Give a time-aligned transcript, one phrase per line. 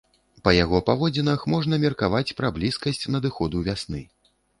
[0.47, 4.01] Па яго паводзінах можна меркаваць пра блізкасць надыходу вясны.